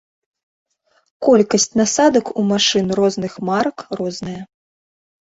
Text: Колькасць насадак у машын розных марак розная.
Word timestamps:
Колькасць 1.27 1.69
насадак 1.83 2.33
у 2.39 2.49
машын 2.55 2.87
розных 3.03 3.33
марак 3.53 3.89
розная. 4.01 4.39